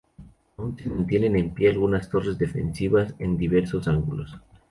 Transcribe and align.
Aún 0.57 0.79
se 0.79 0.89
mantienen 0.89 1.35
en 1.35 1.53
pie 1.53 1.69
algunas 1.69 2.09
torres 2.09 2.39
defensivas, 2.39 3.13
en 3.19 3.37
diversos 3.37 3.87
ángulos. 3.87 4.35